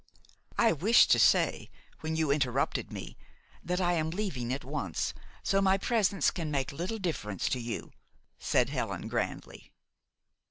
[0.57, 1.69] "I wished to say,
[1.99, 3.17] when you interrupted me,
[3.63, 7.91] that I am leaving at once, so my presence can make little difference to you,"
[8.39, 9.71] said Helen grandly.